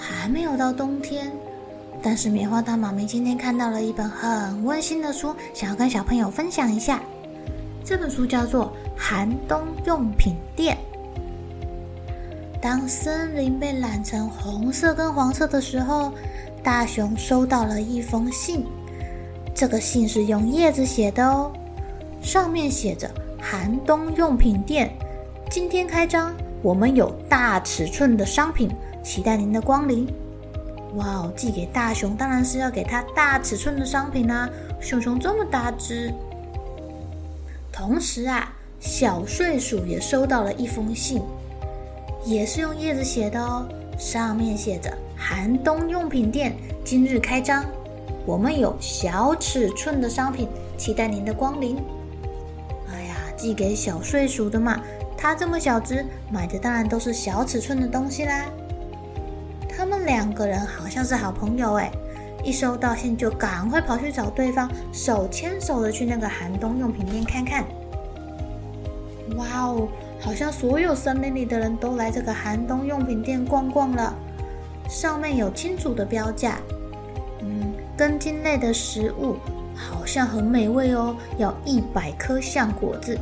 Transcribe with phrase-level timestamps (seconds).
[0.00, 1.30] 还没有到冬天，
[2.02, 7.02] 但是棉花糖妈咪今天看到了一本很温馨的书，想要跟小朋友分享一下。
[7.84, 10.76] 这本书叫做《寒冬用品店》。
[12.62, 16.12] 当森林被染成红色跟黄色的时候，
[16.62, 18.64] 大熊收到了一封信。
[19.54, 21.52] 这个信是用叶子写的哦，
[22.22, 24.90] 上面写着“寒冬用品店，
[25.50, 28.70] 今天开张，我们有大尺寸的商品。”
[29.02, 30.06] 期待您的光临！
[30.96, 34.48] 哇哦，寄给大熊当然是要给他大尺寸的商品啦、
[34.80, 36.12] 熊熊这么大只。
[37.72, 41.22] 同时啊，小睡鼠也收到了一封信，
[42.24, 43.66] 也是用叶子写的哦。
[43.96, 47.64] 上面写着“寒冬用品店今日开张，
[48.26, 51.76] 我们有小尺寸的商品，期待您的光临。”
[52.90, 54.80] 哎呀，寄给小睡鼠的嘛，
[55.16, 58.46] 它这么小只，买的当然都是小尺寸的东西啦。
[60.04, 61.90] 两个人好像是好朋友哎，
[62.42, 67.64] 一收到信就赶快跑去找对方，手牵手的去那个寒冬用品店看看。
[69.36, 69.88] 哇哦，
[70.20, 74.14] 好像所有森林里的人都来这个寒冬用品店逛逛了。
[74.88, 76.58] 上面有清楚的标价，
[77.42, 79.36] 嗯，根茎类的食物
[79.74, 83.16] 好像很美味哦，要一百颗橡果子。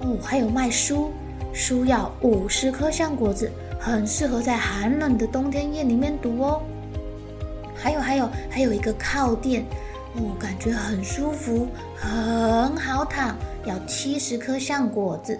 [0.00, 1.10] 哦，还有卖书，
[1.54, 3.50] 书要五十颗橡果子。
[3.84, 6.62] 很适合在寒冷的冬天夜里面读哦。
[7.74, 9.62] 还有还有还有一个靠垫，
[10.14, 13.36] 哦，感觉很舒服，很好躺，
[13.66, 15.38] 要七十颗橡果子。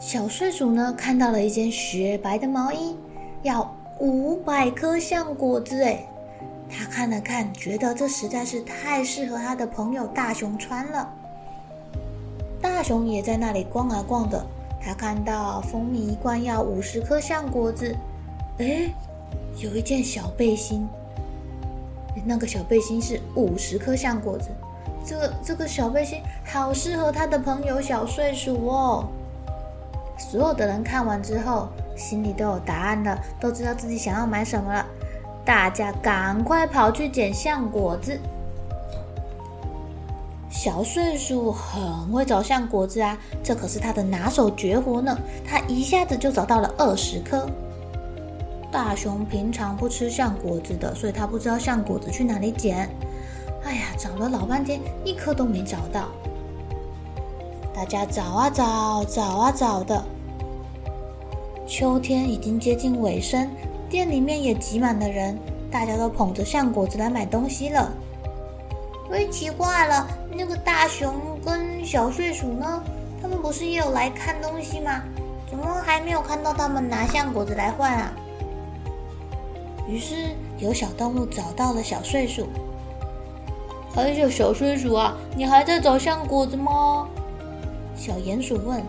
[0.00, 2.96] 小睡鼠呢，看到了一件雪白的毛衣，
[3.44, 6.04] 要五百颗橡果子哎。
[6.68, 11.08] 他看了看，觉得这实在是太适合他的朋友大熊穿了。
[12.60, 14.44] 大熊也在那里逛啊逛的。
[14.84, 17.96] 他看到蜂蜜一罐要五十颗橡果子，
[18.58, 18.92] 诶，
[19.56, 20.86] 有一件小背心，
[22.26, 24.50] 那个小背心是五十颗橡果子，
[25.06, 29.08] 这个这个小背心好适合他的朋友小睡鼠哦。
[30.18, 34.86] 所有的人看完之后，心里都有答案了，都知道自己想要买什么了，
[35.46, 38.20] 大家赶快跑去捡橡果子。
[40.64, 45.14] 小睡鼠很会找橡果子啊，这可是他的拿手绝活呢。
[45.46, 47.46] 他一下子就找到了二十颗。
[48.72, 52.88] 大熊平常不吃橡果子的，所以他不知道橡果子去哪里捡。
[53.62, 56.08] 哎呀，找了老半天，一颗都没找到。
[57.74, 60.02] 大家找啊找，找啊找的。
[61.66, 63.46] 秋天已经接近尾声，
[63.90, 65.38] 店里面也挤满了人，
[65.70, 67.92] 大家都捧着橡果子来买东西了。
[69.10, 71.14] 喂，奇怪了，那个大熊
[71.44, 72.82] 跟小睡鼠呢？
[73.22, 75.02] 他们不是也有来看东西吗？
[75.48, 78.12] 怎么还没有看到他们拿橡果子来换啊？
[79.88, 82.48] 于是有小动物找到了小睡鼠。
[83.96, 87.06] 哎呀，小睡鼠啊，你还在找橡果子吗？
[87.94, 88.82] 小鼹鼠问。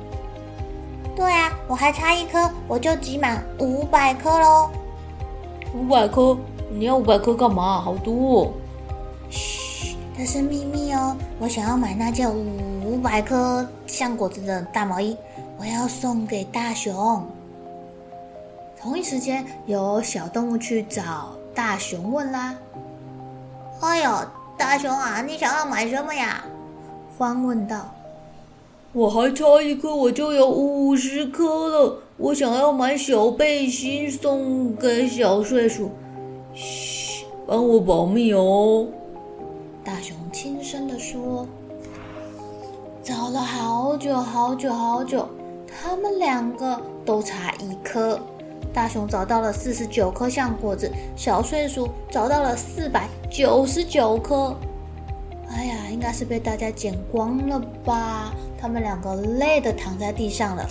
[1.16, 4.70] 对啊，我还差一颗，我就集满五百颗喽。
[5.74, 6.38] 五百颗？
[6.72, 7.80] 你要五百颗干嘛？
[7.80, 8.52] 好多哦。
[10.18, 11.14] 这是秘密哦！
[11.40, 15.16] 我想要买那件五百颗橡果子的大毛衣，
[15.60, 17.22] 我要送给大熊。
[18.80, 22.56] 同一时间，有小动物去找大熊问啦
[23.82, 24.12] ：“哎呦，
[24.58, 26.46] 大熊啊，你想要买什么呀？”
[27.18, 27.94] 欢问道
[28.94, 32.00] ：“我还差一颗，我就有五十颗了。
[32.16, 35.92] 我想要买小背心送给小睡鼠。
[36.54, 38.88] 嘘，帮我保密哦。”
[39.86, 41.48] 大熊轻声地说
[43.06, 45.30] ：“找了好久好久好久，
[45.68, 48.20] 他们两个都差一颗，
[48.74, 54.58] 大熊找到了四十九颗橡果子，小睡鼠找到了四百九十九颗。
[55.52, 58.34] 哎呀，应该是被大家捡光了吧？
[58.58, 60.68] 他们两个累得躺在地上了。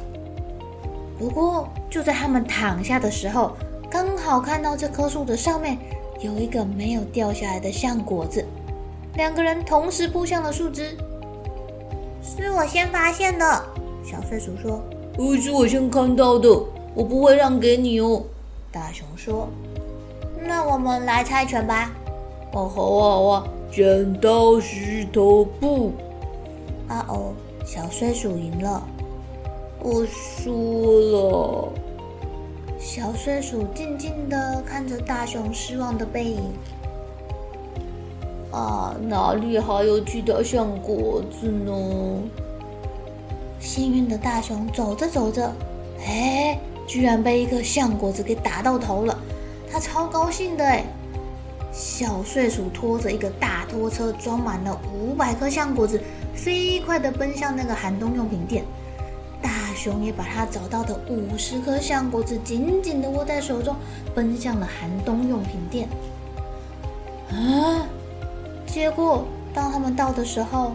[1.16, 3.52] 不过就在他们躺下的时候，
[3.88, 5.78] 刚好看到这棵树的上面
[6.18, 8.44] 有一个没有掉下来的橡果子。
[9.16, 10.96] 两个人同时扑向了树枝。
[12.22, 13.64] 是我先发现的，
[14.04, 14.82] 小睡鼠说。
[15.14, 16.48] 不是我先看到的，
[16.94, 18.22] 我不会让给你哦。
[18.72, 19.48] 大熊说。
[20.42, 21.92] 那我们来猜拳吧。
[22.52, 25.92] 哦，好啊，好啊，剪刀石头布。
[26.88, 27.32] 啊哦，
[27.64, 28.82] 小睡鼠赢了。
[29.80, 31.72] 我输了。
[32.78, 36.52] 小睡鼠静静的看着大熊失望的背影。
[38.54, 41.72] 啊，哪里还有其他橡果子呢？
[43.58, 45.52] 幸运的大熊走着走着，
[46.06, 46.56] 哎，
[46.86, 49.18] 居然被一颗橡果子给打到头了，
[49.68, 50.84] 他超高兴的哎！
[51.72, 56.00] 小睡鼠拖着一个大拖车，装满了五百颗橡果子，
[56.32, 58.62] 飞快地奔向那个寒冬用品店。
[59.42, 63.74] 大熊也把他找到的五十颗橡果子紧紧地握在手中，
[64.14, 65.88] 奔向了寒冬用品店。
[67.30, 67.84] 啊！
[68.74, 69.24] 结果，
[69.54, 70.72] 当他们到的时候，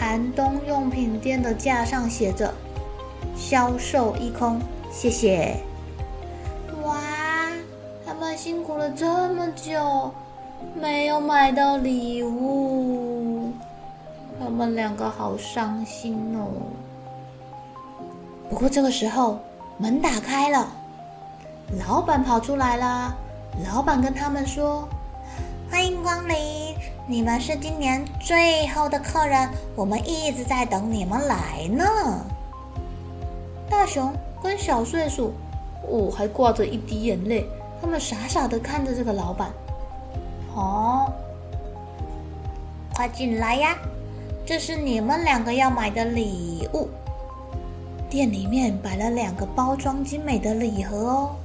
[0.00, 2.54] 寒冬用品店的架上写着
[3.36, 4.58] “销售一空”，
[4.90, 5.54] 谢谢。
[6.82, 6.96] 哇，
[8.06, 10.10] 他们辛苦了这么久，
[10.74, 13.52] 没有买到礼物，
[14.40, 16.48] 他们两个好伤心哦。
[18.48, 19.38] 不过这个时候，
[19.76, 20.66] 门打开了，
[21.86, 23.14] 老板跑出来了。
[23.70, 24.88] 老板跟他们说
[25.70, 26.34] ：“欢迎光临。”
[27.10, 31.82] 你们是今年最后的客人，我们一直在等你们来呢。
[33.70, 35.32] 大熊跟小睡鼠，
[35.90, 37.46] 哦，还挂着一滴眼泪，
[37.80, 39.50] 他们傻傻的看着这个老板。
[40.54, 41.10] 哦，
[42.94, 43.74] 快进来呀！
[44.44, 46.90] 这是你们两个要买的礼物。
[48.10, 51.36] 店里面摆了两个包装精美的礼盒哦。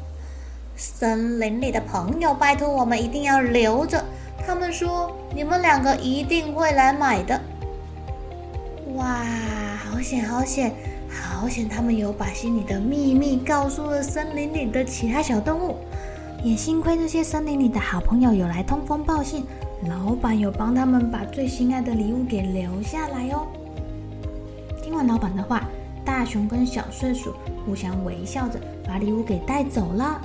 [0.76, 4.04] 森林里的朋友，拜托我们一定要留着。
[4.46, 7.40] 他们说：“你们两个一定会来买的。”
[8.96, 9.24] 哇，
[9.86, 10.74] 好险，好险，
[11.10, 11.68] 好险！
[11.68, 15.78] 他们有把心里的秘密告诉了森林里的其他小动物。
[16.44, 19.46] 也幸亏这些森林里的好朋友有来通风报信，
[19.88, 23.48] 老板有帮他们把最心爱的礼物给留下来哦。
[24.84, 25.64] 听完老板的话，
[26.04, 27.34] 大熊跟小睡鼠
[27.66, 30.22] 互相微笑着把礼物给带走了。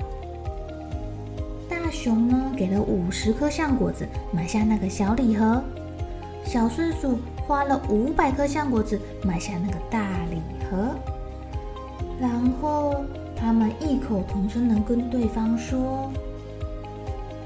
[1.89, 5.59] 大熊呢，给了五十颗橡果子买下那个小礼盒，
[6.45, 10.39] 小松鼠花了五百颗橡果子买下那个大礼
[10.69, 10.95] 盒，
[12.21, 12.29] 然
[12.61, 13.03] 后
[13.35, 16.11] 他们异口同声的跟对方说：“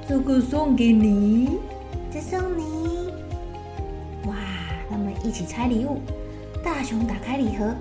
[0.06, 1.58] 这个送给你，
[2.12, 3.08] 这送你。”
[4.28, 4.34] 哇！
[4.90, 6.02] 他们一起拆礼物，
[6.62, 7.74] 大熊打开礼盒，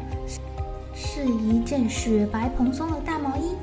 [0.96, 3.58] 是一件雪白蓬松的大毛衣，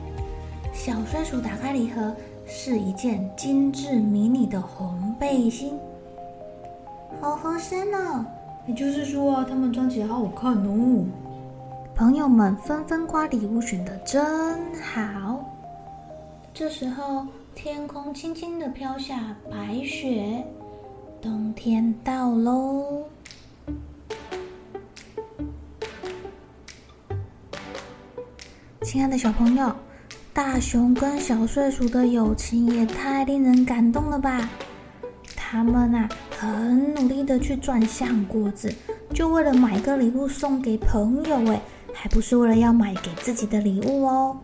[0.75, 2.15] 小松鼠打开礼盒。
[2.53, 5.79] 是一件精致迷你的红背心，
[7.21, 8.25] 好合身哦！
[8.67, 11.07] 也就是说啊，他们穿起来好好看哦。
[11.95, 15.49] 朋友们纷纷夸礼物选的真好。
[16.53, 20.45] 这时候，天空轻轻的飘下白雪，
[21.23, 23.05] 冬天到喽！
[28.83, 29.73] 亲爱的小朋友。
[30.33, 34.49] 大熊跟小睡鼠的友情也太令人感动了吧！
[35.37, 36.09] 他们啊，
[36.39, 38.73] 很努力的去赚橡果子，
[39.13, 41.61] 就为了买个礼物送给朋友，哎，
[41.93, 44.37] 还不是为了要买给自己的礼物哦。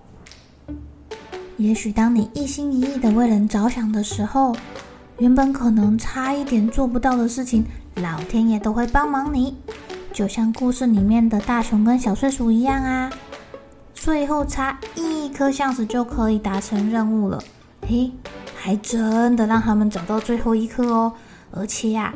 [1.56, 4.54] 也许当你一心一意的为人着想的时候，
[5.18, 7.64] 原本可能差一点做不到的事情，
[7.94, 9.56] 老天爷都会帮忙你，
[10.12, 13.10] 就像故事里面的大熊跟小睡鼠一样啊。
[14.06, 17.42] 最后差一颗橡子就可以达成任务了，
[17.88, 18.12] 嘿，
[18.54, 21.12] 还真的让他们找到最后一颗哦！
[21.50, 22.14] 而且呀、啊，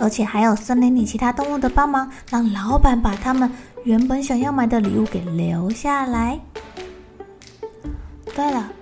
[0.00, 3.52] 而且还有森林里其他动物的帮忙，让老板把他们
[3.84, 6.40] 原本想要买的礼物给留下来。
[8.34, 8.72] 对了，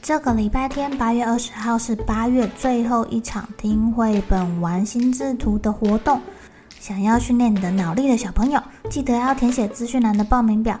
[0.00, 6.22] 这个礼拜天八月二十号是八月最后一场听绘本、玩心智图的活动，
[6.80, 8.58] 想要训练你的脑力的小朋友，
[8.88, 10.80] 记得要填写资讯栏的报名表。